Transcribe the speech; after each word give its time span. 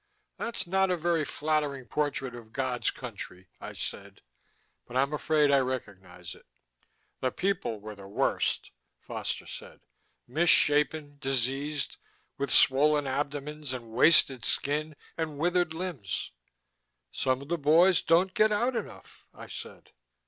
"That's 0.37 0.65
not 0.65 0.89
a 0.89 0.97
very 0.97 1.23
flattering 1.23 1.85
portrait 1.85 2.33
of 2.33 2.51
God's 2.51 2.89
country," 2.89 3.49
I 3.59 3.73
said, 3.73 4.21
"but 4.87 4.97
I'm 4.97 5.13
afraid 5.13 5.51
I 5.51 5.59
recognize 5.59 6.33
it." 6.33 6.47
"The 7.19 7.29
people 7.29 7.79
were 7.79 7.93
the 7.93 8.07
worst," 8.07 8.71
Foster 8.99 9.45
said. 9.45 9.79
"Misshapen, 10.27 11.19
diseased, 11.19 11.97
with 12.39 12.49
swollen 12.49 13.05
abdomens 13.05 13.73
and 13.73 13.91
wasted 13.91 14.43
skin 14.43 14.95
and 15.19 15.37
withered 15.37 15.71
limbs." 15.75 16.31
"Some 17.11 17.43
of 17.43 17.49
the 17.49 17.59
boys 17.59 18.01
don't 18.01 18.33
get 18.33 18.51
out 18.51 18.75
enough," 18.75 19.27
I 19.35 19.45
said. 19.45 19.91